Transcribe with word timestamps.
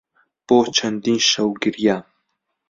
بۆ 0.47 0.57
چەندین 0.75 1.19
شەو 1.29 1.49
گریام. 1.61 2.03